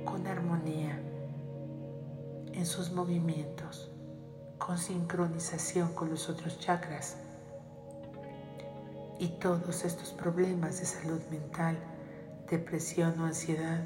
con 0.05 0.27
armonía 0.27 0.99
en 2.55 2.67
sus 2.67 2.91
movimientos, 2.91 3.93
con 4.59 4.79
sincronización 4.79 5.95
con 5.95 6.11
los 6.11 6.29
otros 6.29 6.59
chakras 6.59 7.19
y 9.19 9.29
todos 9.41 9.85
estos 9.85 10.11
problemas 10.11 10.81
de 10.81 10.87
salud 10.87 11.21
mental, 11.31 11.77
depresión 12.49 13.19
o 13.21 13.25
ansiedad, 13.25 13.85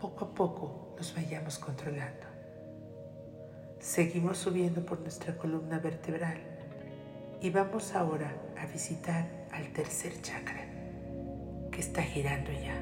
poco 0.00 0.24
a 0.26 0.34
poco 0.34 0.94
los 0.96 1.14
vayamos 1.14 1.58
controlando. 1.58 2.26
Seguimos 3.78 4.38
subiendo 4.38 4.84
por 4.84 5.00
nuestra 5.00 5.36
columna 5.36 5.78
vertebral 5.78 6.38
y 7.40 7.50
vamos 7.50 7.94
ahora 7.94 8.34
a 8.60 8.66
visitar 8.66 9.28
al 9.52 9.72
tercer 9.72 10.20
chakra 10.22 10.64
que 11.70 11.80
está 11.80 12.02
girando 12.02 12.50
ya. 12.52 12.78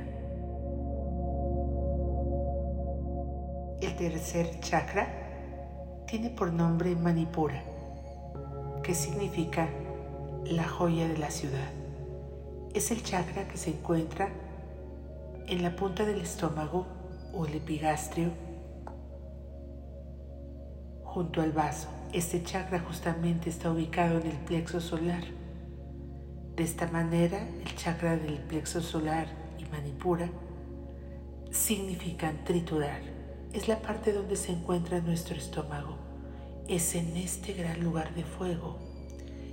El 3.80 3.96
tercer 3.96 4.60
chakra 4.60 5.08
tiene 6.06 6.30
por 6.30 6.52
nombre 6.52 6.94
Manipura, 6.96 7.62
que 8.82 8.94
significa 8.94 9.68
la 10.44 10.64
joya 10.64 11.06
de 11.06 11.18
la 11.18 11.30
ciudad. 11.30 11.70
Es 12.74 12.90
el 12.90 13.02
chakra 13.02 13.48
que 13.48 13.56
se 13.56 13.70
encuentra 13.70 14.30
en 15.46 15.62
la 15.62 15.76
punta 15.76 16.04
del 16.04 16.20
estómago 16.20 16.86
o 17.32 17.46
el 17.46 17.54
epigastrio 17.54 18.30
junto 21.04 21.42
al 21.42 21.52
vaso. 21.52 21.88
Este 22.12 22.42
chakra 22.42 22.80
justamente 22.80 23.50
está 23.50 23.70
ubicado 23.70 24.20
en 24.20 24.26
el 24.26 24.36
plexo 24.38 24.80
solar. 24.80 25.24
De 26.56 26.62
esta 26.64 26.86
manera, 26.88 27.46
el 27.64 27.76
chakra 27.76 28.16
del 28.16 28.38
plexo 28.38 28.80
solar 28.80 29.26
y 29.58 29.64
manipura 29.66 30.28
significan 31.50 32.44
triturar. 32.44 33.00
Es 33.52 33.68
la 33.68 33.80
parte 33.80 34.12
donde 34.12 34.36
se 34.36 34.52
encuentra 34.52 35.00
nuestro 35.00 35.36
estómago. 35.36 35.96
Es 36.68 36.94
en 36.94 37.16
este 37.16 37.52
gran 37.52 37.82
lugar 37.82 38.14
de 38.14 38.22
fuego 38.22 38.89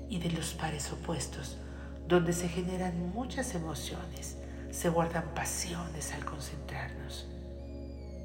y 0.10 0.20
de 0.20 0.32
los 0.32 0.54
pares 0.54 0.92
opuestos, 0.92 1.58
donde 2.08 2.34
se 2.34 2.48
generan 2.48 3.12
muchas 3.14 3.56
emociones, 3.56 4.38
se 4.72 4.90
guardan 4.90 5.34
pasiones 5.34 6.14
al 6.14 6.24
concentrarnos. 6.26 7.28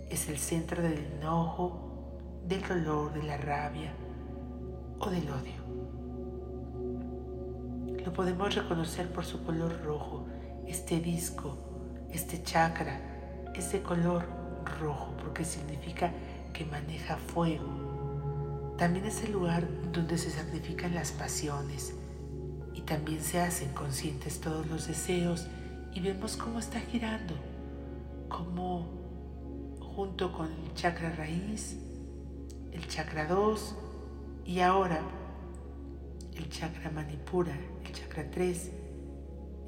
Es 0.08 0.28
el 0.28 0.38
centro 0.38 0.82
del 0.82 0.98
enojo, 0.98 1.92
del 2.46 2.62
dolor, 2.66 3.12
de 3.14 3.22
la 3.22 3.36
rabia 3.36 3.92
o 4.98 5.10
del 5.10 5.28
odio. 5.30 5.62
Lo 8.04 8.12
podemos 8.12 8.54
reconocer 8.54 9.12
por 9.12 9.24
su 9.24 9.42
color 9.44 9.80
rojo. 9.84 10.26
Este 10.66 11.00
disco, 11.00 11.56
este 12.12 12.42
chakra, 12.42 13.00
es 13.54 13.72
de 13.72 13.82
color 13.82 14.26
rojo 14.80 15.14
porque 15.22 15.44
significa 15.44 16.12
que 16.52 16.64
maneja 16.64 17.16
fuego, 17.16 17.81
también 18.82 19.06
es 19.06 19.22
el 19.22 19.30
lugar 19.30 19.68
donde 19.92 20.18
se 20.18 20.28
sacrifican 20.28 20.92
las 20.92 21.12
pasiones 21.12 21.94
y 22.74 22.80
también 22.80 23.22
se 23.22 23.38
hacen 23.38 23.72
conscientes 23.74 24.40
todos 24.40 24.66
los 24.66 24.88
deseos 24.88 25.46
y 25.94 26.00
vemos 26.00 26.36
cómo 26.36 26.58
está 26.58 26.80
girando, 26.80 27.36
cómo 28.28 28.88
junto 29.78 30.32
con 30.32 30.50
el 30.50 30.74
chakra 30.74 31.12
raíz, 31.12 31.76
el 32.72 32.84
chakra 32.88 33.26
2 33.26 33.76
y 34.46 34.58
ahora 34.58 35.00
el 36.34 36.50
chakra 36.50 36.90
manipura, 36.90 37.56
el 37.84 37.92
chakra 37.92 38.28
3, 38.32 38.72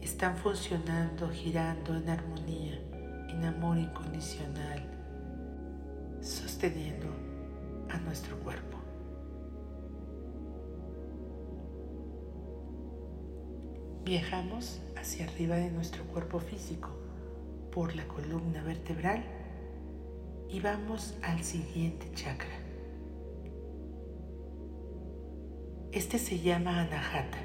están 0.02 0.36
funcionando, 0.36 1.30
girando 1.30 1.94
en 1.94 2.08
armonía, 2.08 2.80
en 3.28 3.44
amor 3.44 3.78
incondicional, 3.78 4.82
sosteniendo 6.20 7.06
a 7.90 7.98
nuestro 7.98 8.36
cuerpo. 8.40 8.73
Viajamos 14.04 14.82
hacia 14.96 15.24
arriba 15.24 15.56
de 15.56 15.70
nuestro 15.70 16.04
cuerpo 16.04 16.38
físico 16.38 16.90
por 17.72 17.96
la 17.96 18.06
columna 18.06 18.62
vertebral 18.62 19.24
y 20.50 20.60
vamos 20.60 21.14
al 21.22 21.42
siguiente 21.42 22.10
chakra. 22.14 22.52
Este 25.90 26.18
se 26.18 26.38
llama 26.38 26.80
Anahata, 26.80 27.38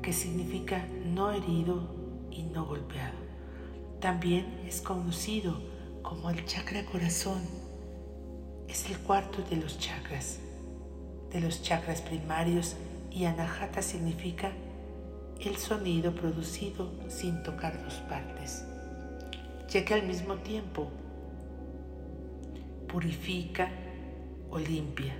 que 0.00 0.14
significa 0.14 0.82
no 1.04 1.30
herido 1.30 1.94
y 2.30 2.44
no 2.44 2.64
golpeado. 2.64 3.18
También 4.00 4.62
es 4.66 4.80
conocido 4.80 5.60
como 6.00 6.30
el 6.30 6.42
chakra 6.46 6.86
corazón. 6.86 7.42
Es 8.66 8.88
el 8.88 8.96
cuarto 8.96 9.42
de 9.42 9.56
los 9.56 9.78
chakras, 9.78 10.40
de 11.30 11.42
los 11.42 11.62
chakras 11.62 12.00
primarios 12.00 12.76
y 13.10 13.26
Anahata 13.26 13.82
significa 13.82 14.52
el 15.48 15.56
sonido 15.56 16.14
producido 16.14 16.92
sin 17.08 17.42
tocar 17.42 17.82
dos 17.82 17.94
partes, 18.08 18.64
ya 19.68 19.84
que 19.84 19.94
al 19.94 20.06
mismo 20.06 20.36
tiempo 20.36 20.90
purifica 22.86 23.70
o 24.50 24.58
limpia. 24.58 25.14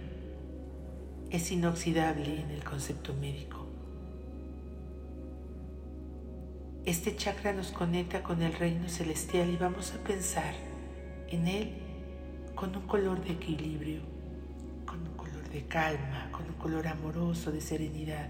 Es 1.30 1.50
inoxidable 1.50 2.40
en 2.40 2.50
el 2.50 2.62
concepto 2.62 3.14
médico. 3.14 3.66
Este 6.84 7.16
chakra 7.16 7.52
nos 7.52 7.70
conecta 7.70 8.22
con 8.22 8.42
el 8.42 8.52
reino 8.52 8.88
celestial 8.88 9.48
y 9.50 9.56
vamos 9.56 9.92
a 9.92 10.04
pensar 10.04 10.54
en 11.28 11.48
él 11.48 11.72
con 12.54 12.76
un 12.76 12.86
color 12.86 13.24
de 13.24 13.32
equilibrio, 13.32 14.00
con 14.84 15.00
un 15.00 15.14
color 15.14 15.48
de 15.48 15.64
calma, 15.66 16.28
con 16.30 16.44
un 16.46 16.54
color 16.54 16.86
amoroso 16.86 17.50
de 17.50 17.60
serenidad 17.60 18.28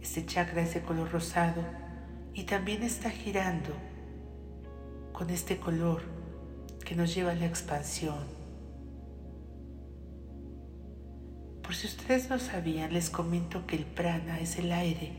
este 0.00 0.24
chakra 0.26 0.62
es 0.62 0.74
de 0.74 0.82
color 0.82 1.10
rosado 1.10 1.62
y 2.34 2.44
también 2.44 2.82
está 2.82 3.10
girando 3.10 3.74
con 5.12 5.30
este 5.30 5.58
color 5.58 6.02
que 6.84 6.94
nos 6.94 7.14
lleva 7.14 7.32
a 7.32 7.34
la 7.34 7.46
expansión. 7.46 8.24
Por 11.62 11.74
si 11.74 11.86
ustedes 11.86 12.30
no 12.30 12.38
sabían, 12.38 12.92
les 12.92 13.10
comento 13.10 13.66
que 13.66 13.76
el 13.76 13.84
prana 13.84 14.40
es 14.40 14.58
el 14.58 14.72
aire 14.72 15.12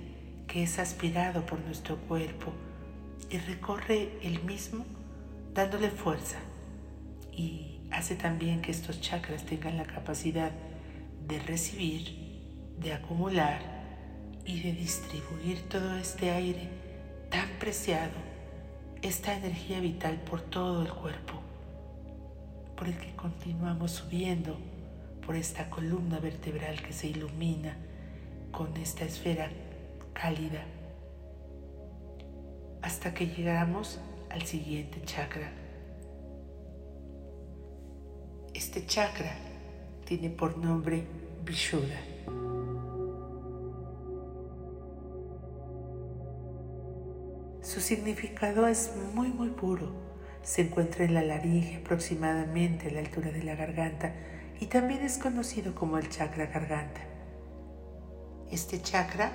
que 0.47 0.63
es 0.63 0.79
aspirado 0.79 1.45
por 1.45 1.59
nuestro 1.61 1.95
cuerpo 1.95 2.51
y 3.29 3.37
recorre 3.37 4.17
el 4.21 4.43
mismo 4.43 4.85
dándole 5.53 5.89
fuerza 5.89 6.39
y 7.31 7.79
hace 7.91 8.15
también 8.15 8.61
que 8.61 8.71
estos 8.71 8.99
chakras 8.99 9.45
tengan 9.45 9.77
la 9.77 9.85
capacidad 9.85 10.51
de 11.25 11.39
recibir, 11.39 12.73
de 12.77 12.93
acumular 12.93 13.70
y 14.45 14.61
de 14.61 14.73
distribuir 14.73 15.61
todo 15.69 15.97
este 15.97 16.31
aire 16.31 16.69
tan 17.29 17.49
preciado, 17.59 18.13
esta 19.01 19.35
energía 19.35 19.79
vital 19.79 20.19
por 20.21 20.41
todo 20.41 20.81
el 20.81 20.91
cuerpo, 20.91 21.41
por 22.75 22.87
el 22.87 22.97
que 22.97 23.15
continuamos 23.15 23.91
subiendo 23.91 24.57
por 25.25 25.35
esta 25.35 25.69
columna 25.69 26.19
vertebral 26.19 26.81
que 26.81 26.93
se 26.93 27.07
ilumina 27.07 27.77
con 28.51 28.75
esta 28.77 29.05
esfera 29.05 29.49
cálida 30.13 30.65
hasta 32.81 33.13
que 33.13 33.27
llegamos 33.27 33.99
al 34.29 34.41
siguiente 34.43 35.01
chakra. 35.05 35.51
Este 38.53 38.85
chakra 38.85 39.35
tiene 40.05 40.29
por 40.29 40.57
nombre 40.57 41.05
Vishuddha. 41.45 41.99
Su 47.61 47.79
significado 47.79 48.65
es 48.65 48.91
muy 49.13 49.29
muy 49.29 49.49
puro. 49.49 49.91
Se 50.41 50.61
encuentra 50.61 51.05
en 51.05 51.13
la 51.13 51.21
laringe 51.21 51.77
aproximadamente 51.77 52.87
a 52.87 52.91
la 52.91 52.99
altura 53.01 53.31
de 53.31 53.43
la 53.43 53.55
garganta 53.55 54.13
y 54.59 54.65
también 54.65 55.03
es 55.03 55.19
conocido 55.19 55.75
como 55.75 55.99
el 55.99 56.09
chakra 56.09 56.47
garganta. 56.47 57.01
Este 58.49 58.81
chakra 58.81 59.31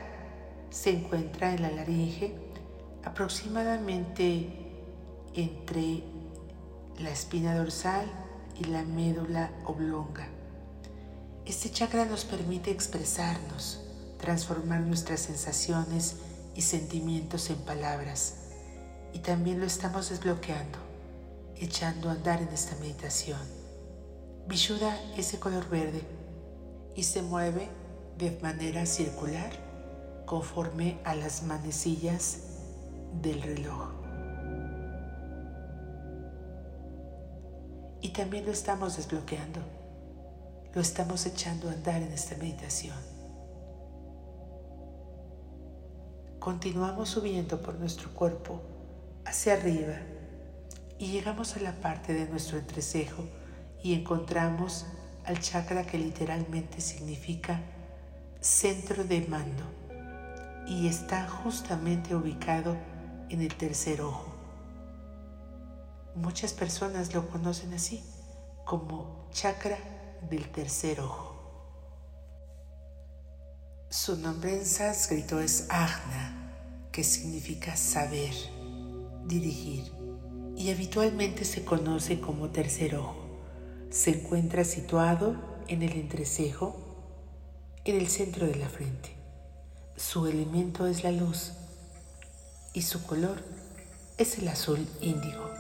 se 0.70 0.90
encuentra 0.90 1.54
en 1.54 1.62
la 1.62 1.70
laringe 1.70 2.34
aproximadamente 3.04 4.48
entre 5.34 6.02
la 6.98 7.10
espina 7.10 7.54
dorsal 7.54 8.10
y 8.58 8.64
la 8.64 8.82
médula 8.82 9.52
oblonga. 9.64 10.26
Este 11.44 11.70
chakra 11.70 12.04
nos 12.06 12.24
permite 12.24 12.72
expresarnos, 12.72 13.84
transformar 14.18 14.80
nuestras 14.80 15.20
sensaciones 15.20 16.16
y 16.56 16.62
sentimientos 16.62 17.50
en 17.50 17.58
palabras. 17.58 18.36
Y 19.12 19.20
también 19.20 19.60
lo 19.60 19.66
estamos 19.66 20.08
desbloqueando, 20.08 20.78
echando 21.56 22.08
a 22.08 22.12
andar 22.12 22.40
en 22.40 22.48
esta 22.48 22.74
meditación. 22.76 23.40
Vishuddha 24.48 24.98
es 25.16 25.32
de 25.32 25.38
color 25.38 25.68
verde 25.68 26.02
y 26.94 27.02
se 27.02 27.22
mueve 27.22 27.68
de 28.16 28.38
manera 28.42 28.86
circular 28.86 29.50
conforme 30.24 30.98
a 31.04 31.14
las 31.14 31.42
manecillas 31.42 32.38
del 33.20 33.42
reloj. 33.42 33.90
Y 38.00 38.10
también 38.10 38.46
lo 38.46 38.52
estamos 38.52 38.96
desbloqueando, 38.96 39.60
lo 40.72 40.80
estamos 40.80 41.26
echando 41.26 41.68
a 41.68 41.72
andar 41.72 42.02
en 42.02 42.12
esta 42.12 42.36
meditación. 42.36 43.15
Continuamos 46.46 47.08
subiendo 47.08 47.60
por 47.60 47.74
nuestro 47.74 48.14
cuerpo 48.14 48.62
hacia 49.24 49.54
arriba 49.54 49.96
y 50.96 51.08
llegamos 51.08 51.56
a 51.56 51.58
la 51.58 51.72
parte 51.72 52.14
de 52.14 52.28
nuestro 52.28 52.56
entrecejo 52.56 53.24
y 53.82 53.94
encontramos 53.94 54.86
al 55.24 55.40
chakra 55.40 55.84
que 55.84 55.98
literalmente 55.98 56.80
significa 56.80 57.60
centro 58.38 59.02
de 59.02 59.22
mando 59.22 59.64
y 60.68 60.86
está 60.86 61.28
justamente 61.28 62.14
ubicado 62.14 62.76
en 63.28 63.42
el 63.42 63.52
tercer 63.52 64.00
ojo. 64.00 64.32
Muchas 66.14 66.52
personas 66.52 67.12
lo 67.12 67.28
conocen 67.28 67.74
así, 67.74 68.04
como 68.64 69.26
chakra 69.32 69.78
del 70.30 70.48
tercer 70.52 71.00
ojo. 71.00 71.25
Su 73.96 74.14
nombre 74.18 74.54
en 74.54 74.66
sánscrito 74.66 75.40
es 75.40 75.68
Agna, 75.70 76.52
que 76.92 77.02
significa 77.02 77.76
saber, 77.76 78.34
dirigir, 79.24 79.90
y 80.54 80.70
habitualmente 80.70 81.46
se 81.46 81.64
conoce 81.64 82.20
como 82.20 82.50
tercer 82.50 82.96
ojo. 82.96 83.16
Se 83.88 84.10
encuentra 84.10 84.64
situado 84.64 85.36
en 85.66 85.82
el 85.82 85.92
entrecejo, 85.92 86.76
en 87.86 87.96
el 87.96 88.08
centro 88.08 88.46
de 88.46 88.56
la 88.56 88.68
frente. 88.68 89.16
Su 89.96 90.26
elemento 90.26 90.86
es 90.86 91.02
la 91.02 91.10
luz 91.10 91.52
y 92.74 92.82
su 92.82 93.02
color 93.02 93.42
es 94.18 94.36
el 94.36 94.48
azul 94.48 94.86
índigo. 95.00 95.50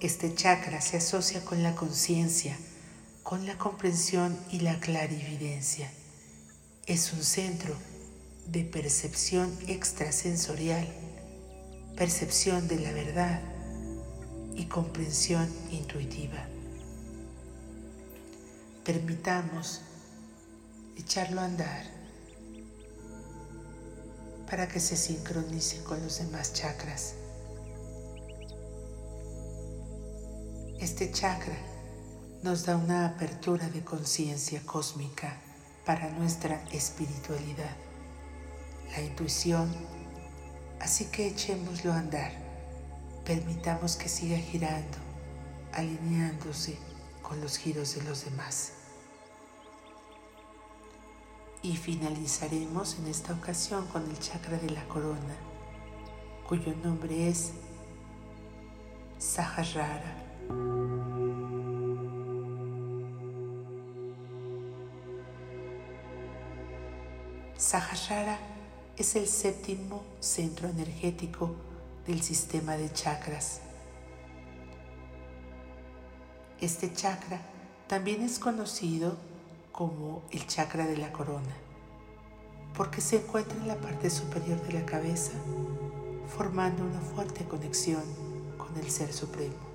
Este 0.00 0.34
chakra 0.34 0.80
se 0.80 0.96
asocia 0.96 1.44
con 1.44 1.62
la 1.62 1.76
conciencia, 1.76 2.58
con 3.28 3.44
la 3.44 3.58
comprensión 3.58 4.34
y 4.50 4.60
la 4.60 4.80
clarividencia. 4.80 5.92
Es 6.86 7.12
un 7.12 7.22
centro 7.22 7.74
de 8.46 8.64
percepción 8.64 9.54
extrasensorial, 9.66 10.88
percepción 11.94 12.68
de 12.68 12.80
la 12.80 12.90
verdad 12.90 13.42
y 14.54 14.64
comprensión 14.64 15.46
intuitiva. 15.70 16.42
Permitamos 18.82 19.82
echarlo 20.96 21.42
a 21.42 21.44
andar 21.44 21.84
para 24.48 24.68
que 24.68 24.80
se 24.80 24.96
sincronice 24.96 25.82
con 25.82 26.02
los 26.02 26.18
demás 26.18 26.54
chakras. 26.54 27.12
Este 30.80 31.12
chakra 31.12 31.67
nos 32.42 32.66
da 32.66 32.76
una 32.76 33.06
apertura 33.06 33.68
de 33.68 33.82
conciencia 33.82 34.62
cósmica 34.64 35.36
para 35.84 36.08
nuestra 36.10 36.62
espiritualidad, 36.70 37.76
la 38.92 39.02
intuición, 39.02 39.74
así 40.80 41.06
que 41.06 41.26
echémoslo 41.26 41.92
a 41.92 41.98
andar, 41.98 42.30
permitamos 43.24 43.96
que 43.96 44.08
siga 44.08 44.38
girando, 44.38 44.98
alineándose 45.72 46.78
con 47.22 47.40
los 47.40 47.58
giros 47.58 47.96
de 47.96 48.04
los 48.04 48.24
demás. 48.24 48.72
Y 51.60 51.76
finalizaremos 51.76 52.98
en 53.00 53.08
esta 53.08 53.32
ocasión 53.32 53.84
con 53.88 54.08
el 54.08 54.18
chakra 54.20 54.58
de 54.58 54.70
la 54.70 54.86
corona, 54.86 55.36
cuyo 56.46 56.72
nombre 56.84 57.28
es 57.28 57.50
Sahasrara. 59.18 60.14
Sahasrara 67.68 68.38
es 68.96 69.14
el 69.14 69.26
séptimo 69.26 70.02
centro 70.20 70.70
energético 70.70 71.54
del 72.06 72.22
sistema 72.22 72.78
de 72.78 72.90
chakras. 72.94 73.60
Este 76.62 76.90
chakra 76.94 77.42
también 77.86 78.22
es 78.22 78.38
conocido 78.38 79.18
como 79.70 80.22
el 80.30 80.46
chakra 80.46 80.86
de 80.86 80.96
la 80.96 81.12
corona, 81.12 81.54
porque 82.74 83.02
se 83.02 83.16
encuentra 83.16 83.58
en 83.58 83.68
la 83.68 83.76
parte 83.76 84.08
superior 84.08 84.58
de 84.62 84.72
la 84.72 84.86
cabeza, 84.86 85.32
formando 86.38 86.82
una 86.82 87.02
fuerte 87.02 87.44
conexión 87.44 88.02
con 88.56 88.74
el 88.78 88.90
Ser 88.90 89.12
Supremo. 89.12 89.68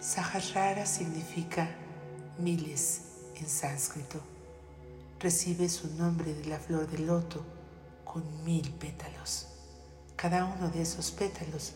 Sahasrara 0.00 0.86
significa 0.86 1.68
miles 2.38 3.02
en 3.34 3.46
sánscrito. 3.46 4.39
Recibe 5.20 5.68
su 5.68 5.86
nombre 5.96 6.32
de 6.32 6.46
la 6.46 6.58
flor 6.58 6.88
de 6.88 6.96
loto 6.96 7.44
con 8.06 8.42
mil 8.42 8.72
pétalos. 8.72 9.48
Cada 10.16 10.46
uno 10.46 10.70
de 10.70 10.80
esos 10.80 11.10
pétalos 11.10 11.74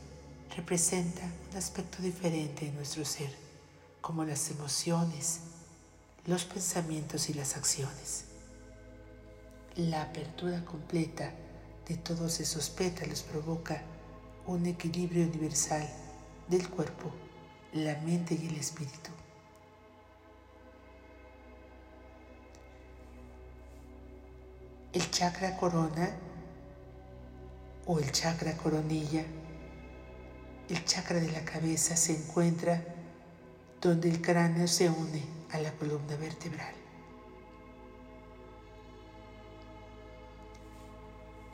representa 0.56 1.20
un 1.50 1.58
aspecto 1.58 2.02
diferente 2.02 2.66
en 2.66 2.74
nuestro 2.74 3.04
ser, 3.04 3.30
como 4.00 4.24
las 4.24 4.50
emociones, 4.50 5.40
los 6.24 6.46
pensamientos 6.46 7.28
y 7.28 7.34
las 7.34 7.54
acciones. 7.58 8.24
La 9.76 10.00
apertura 10.00 10.64
completa 10.64 11.30
de 11.86 11.98
todos 11.98 12.40
esos 12.40 12.70
pétalos 12.70 13.24
provoca 13.24 13.82
un 14.46 14.64
equilibrio 14.64 15.26
universal 15.26 15.86
del 16.48 16.66
cuerpo, 16.70 17.12
la 17.74 18.00
mente 18.00 18.38
y 18.42 18.46
el 18.46 18.56
espíritu. 18.56 19.10
el 24.94 25.10
chakra 25.10 25.56
corona 25.56 26.08
o 27.86 27.98
el 27.98 28.10
chakra 28.12 28.56
coronilla. 28.56 29.24
El 30.68 30.84
chakra 30.84 31.20
de 31.20 31.30
la 31.32 31.44
cabeza 31.44 31.96
se 31.96 32.16
encuentra 32.16 32.82
donde 33.80 34.08
el 34.08 34.22
cráneo 34.22 34.66
se 34.68 34.88
une 34.88 35.22
a 35.52 35.58
la 35.58 35.72
columna 35.72 36.16
vertebral. 36.16 36.72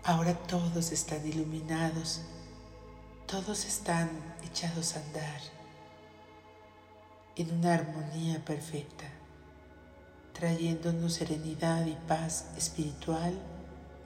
Ahora 0.04 0.34
todos 0.34 0.92
están 0.92 1.26
iluminados, 1.26 2.22
todos 3.26 3.64
están 3.64 4.10
echados 4.44 4.96
a 4.96 5.00
andar 5.00 5.40
en 7.36 7.58
una 7.58 7.74
armonía 7.74 8.44
perfecta 8.44 9.19
trayéndonos 10.40 11.12
serenidad 11.12 11.84
y 11.84 11.94
paz 12.08 12.46
espiritual, 12.56 13.34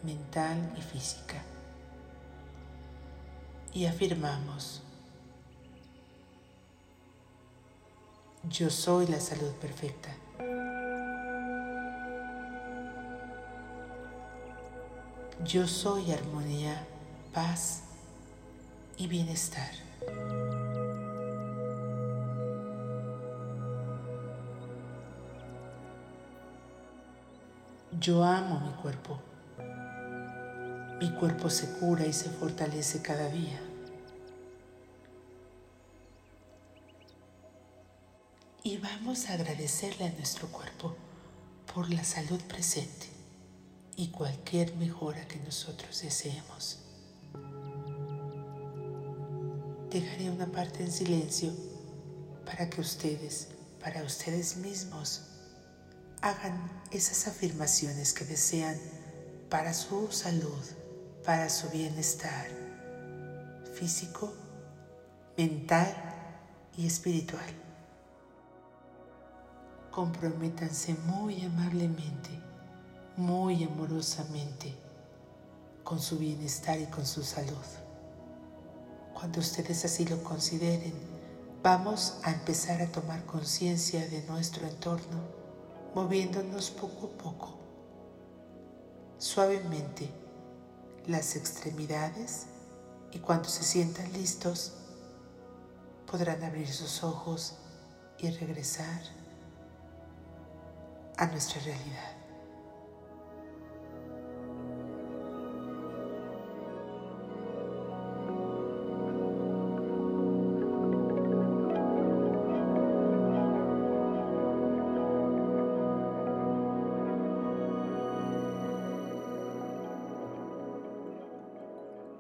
mental 0.03 0.75
y 0.77 0.83
física. 0.83 1.41
Y 3.73 3.87
afirmamos, 3.87 4.83
yo 8.51 8.69
soy 8.69 9.07
la 9.07 9.21
salud 9.21 9.53
perfecta. 9.61 10.11
Yo 15.45 15.69
soy 15.69 16.11
armonía, 16.11 16.85
paz 17.33 17.85
y 18.97 19.07
bienestar. 19.07 19.71
Yo 28.05 28.23
amo 28.23 28.61
mi 28.61 28.71
cuerpo. 28.83 29.19
Mi 31.01 31.11
cuerpo 31.15 31.49
se 31.49 31.71
cura 31.79 32.07
y 32.07 32.13
se 32.13 32.29
fortalece 32.29 33.01
cada 33.01 33.31
día. 33.31 33.59
Y 38.63 38.77
vamos 38.77 39.31
a 39.31 39.33
agradecerle 39.33 40.05
a 40.05 40.13
nuestro 40.13 40.49
cuerpo 40.49 40.95
por 41.73 41.91
la 41.91 42.05
salud 42.05 42.39
presente 42.43 43.07
y 43.97 44.09
cualquier 44.09 44.77
mejora 44.77 45.27
que 45.27 45.39
nosotros 45.39 46.03
deseemos. 46.03 46.81
Dejaré 49.89 50.29
una 50.29 50.53
parte 50.53 50.83
en 50.83 50.93
silencio 50.93 51.55
para 52.45 52.69
que 52.69 52.83
ustedes, 52.83 53.49
para 53.81 54.03
ustedes 54.03 54.59
mismos, 54.59 55.23
hagan 56.25 56.83
esas 56.91 57.29
afirmaciones 57.29 58.13
que 58.13 58.25
desean 58.25 58.77
para 59.49 59.75
su 59.75 60.11
salud, 60.11 60.65
para 61.25 61.49
su 61.49 61.69
bienestar 61.69 62.47
físico, 63.75 64.33
mental 65.37 65.95
y 66.77 66.87
espiritual. 66.87 67.45
Comprométanse 69.91 70.95
muy 70.95 71.45
amablemente 71.45 72.45
muy 73.17 73.63
amorosamente 73.63 74.75
con 75.85 76.01
su 76.01 76.19
bienestar 76.19 76.81
y 76.81 76.87
con 76.87 77.07
su 77.07 77.23
salud. 77.23 77.55
Cuando 79.13 79.41
ustedes 79.41 79.85
así 79.85 80.05
lo 80.07 80.23
consideren, 80.25 80.95
vamos 81.63 82.19
a 82.25 82.33
empezar 82.33 82.83
a 82.83 82.91
tomar 82.91 83.25
conciencia 83.25 84.07
de 84.09 84.23
nuestro 84.25 84.67
entorno, 84.67 85.44
moviéndonos 85.95 86.71
poco 86.71 87.07
a 87.07 87.23
poco, 87.23 87.59
suavemente, 89.19 90.11
las 91.07 91.37
extremidades 91.37 92.47
y 93.13 93.19
cuando 93.19 93.49
se 93.49 93.63
sientan 93.63 94.13
listos, 94.13 94.73
podrán 96.11 96.43
abrir 96.43 96.69
sus 96.69 97.05
ojos 97.05 97.55
y 98.19 98.31
regresar 98.31 99.03
a 101.17 101.27
nuestra 101.27 101.61
realidad. 101.63 102.14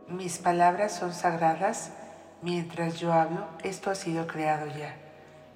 Mis 0.08 0.38
palabras 0.38 0.92
son 0.92 1.14
sagradas. 1.14 1.92
Mientras 2.42 3.00
yo 3.00 3.12
hablo, 3.12 3.48
esto 3.62 3.90
ha 3.90 3.94
sido 3.94 4.26
creado 4.26 4.66
ya. 4.66 4.94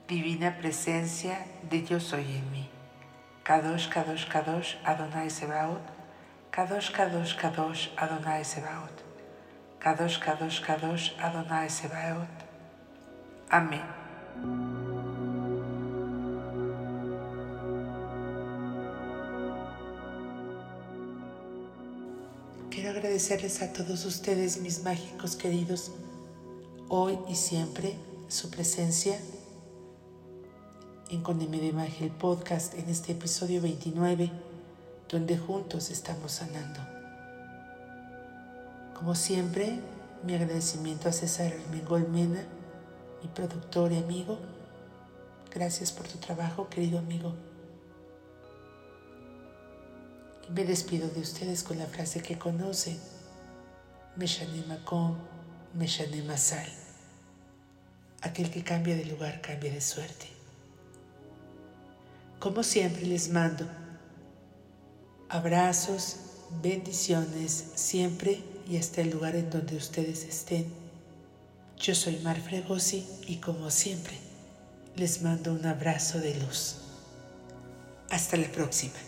Divina 0.06 0.56
presencia 0.56 1.46
de 1.68 1.84
yo 1.84 2.00
soy 2.00 2.24
en 2.37 2.50
mí. 2.50 2.70
Kadosh, 3.42 3.88
Kadosh, 3.90 4.26
Kadosh, 4.26 4.76
Adonai 4.84 5.28
Sebaot. 5.28 5.82
Kadosh, 6.50 6.90
Kadosh, 6.90 7.37
Kadosh, 7.37 7.90
Adonai 7.96 8.42
Sebaot. 8.42 9.04
Kadosh, 9.78 10.18
Kadosh, 10.18 10.62
Kadosh, 10.62 11.12
Adonai 11.18 11.68
Sebaot. 11.68 12.28
Amén. 13.50 13.97
Agradecerles 23.18 23.62
a 23.62 23.72
todos 23.72 24.04
ustedes, 24.04 24.61
mis 24.61 24.85
mágicos 24.85 25.35
queridos, 25.35 25.90
hoy 26.88 27.18
y 27.28 27.35
siempre 27.35 27.96
su 28.28 28.48
presencia 28.48 29.18
en 31.11 31.20
Con 31.24 31.40
de 31.40 31.72
Magia, 31.72 32.16
podcast, 32.16 32.74
en 32.74 32.88
este 32.88 33.11
episodio 33.11 33.61
29, 33.61 34.31
donde 35.09 35.37
juntos 35.37 35.90
estamos 35.90 36.31
sanando. 36.31 36.78
Como 38.94 39.16
siempre, 39.16 39.81
mi 40.22 40.35
agradecimiento 40.35 41.09
a 41.09 41.12
César 41.12 41.52
Armengol 41.52 42.09
Mena, 42.09 42.44
mi 43.20 43.28
productor 43.31 43.90
y 43.90 43.98
amigo. 43.98 44.38
Gracias 45.52 45.90
por 45.90 46.07
tu 46.07 46.18
trabajo, 46.18 46.68
querido 46.68 47.00
amigo. 47.00 47.35
Me 50.50 50.64
despido 50.64 51.08
de 51.08 51.20
ustedes 51.20 51.62
con 51.62 51.78
la 51.78 51.87
frase 51.87 52.22
que 52.22 52.38
conocen. 52.38 52.98
Meshane 54.16 54.62
Makom, 54.66 55.16
Meshane 55.74 56.22
Masal. 56.22 56.66
Aquel 58.22 58.50
que 58.50 58.64
cambia 58.64 58.96
de 58.96 59.04
lugar 59.04 59.42
cambia 59.42 59.70
de 59.70 59.80
suerte. 59.82 60.26
Como 62.38 62.62
siempre 62.62 63.04
les 63.04 63.28
mando 63.28 63.66
abrazos, 65.28 66.16
bendiciones 66.62 67.64
siempre 67.74 68.42
y 68.66 68.78
hasta 68.78 69.02
el 69.02 69.11
lugar 69.11 69.37
en 69.37 69.50
donde 69.50 69.76
ustedes 69.76 70.24
estén. 70.24 70.72
Yo 71.76 71.94
soy 71.94 72.16
Mar 72.20 72.40
Fregosi 72.40 73.06
y 73.26 73.37
como 73.37 73.70
siempre 73.70 74.16
les 74.96 75.20
mando 75.20 75.52
un 75.52 75.66
abrazo 75.66 76.18
de 76.18 76.34
luz. 76.37 76.76
Hasta 78.11 78.37
la 78.38 78.50
próxima. 78.50 79.08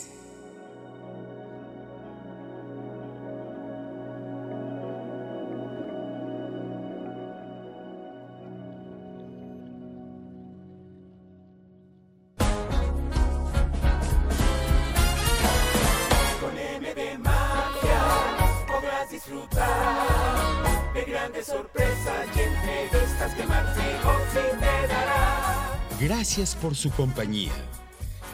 Gracias 26.01 26.55
por 26.55 26.75
su 26.75 26.89
compañía. 26.89 27.51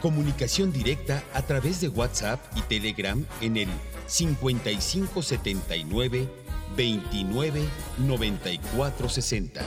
Comunicación 0.01 0.71
directa 0.71 1.21
a 1.33 1.41
través 1.41 1.81
de 1.81 1.89
WhatsApp 1.89 2.39
y 2.55 2.61
Telegram 2.61 3.25
en 3.41 3.57
el 3.57 3.67
5579 4.05 6.29
29 6.77 7.65
94 7.97 9.09
60 9.09 9.61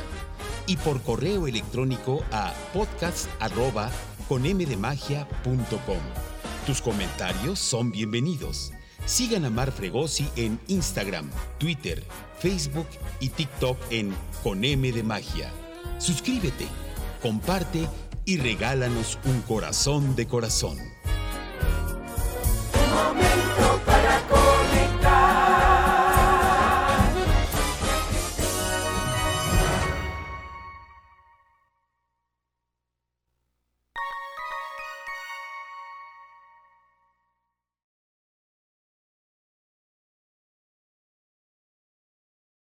y 0.67 0.79
por 0.79 1.03
correo 1.03 1.47
electrónico 1.47 2.25
a 2.33 2.55
podcast 2.73 3.29
arroba 3.39 3.91
conmdemagia.com. 4.29 6.01
Tus 6.65 6.81
comentarios 6.81 7.59
son 7.59 7.93
bienvenidos. 7.93 8.73
Sigan 9.05 9.45
a 9.45 9.51
Mar 9.51 9.73
Fregosi 9.73 10.27
en 10.37 10.59
Instagram, 10.69 11.31
Twitter, 11.59 12.03
Facebook 12.39 12.89
y 13.21 13.29
TikTok 13.29 13.77
en 13.91 14.15
Con 14.43 14.65
M 14.65 14.91
de 14.91 15.03
Magia. 15.03 15.53
Suscríbete, 15.99 16.67
comparte 17.21 17.89
y 18.25 18.39
regálanos 18.39 19.19
un 19.25 19.41
corazón 19.43 20.17
de 20.17 20.27
corazón. 20.27 20.79